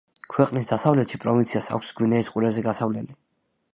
ქვეყნის 0.35 0.69
დასავლეთში 0.69 1.21
პროვინციას 1.25 1.69
აქვს 1.77 1.93
გვინეის 2.01 2.31
ყურეზე 2.33 2.65
გასასვლელი. 2.69 3.19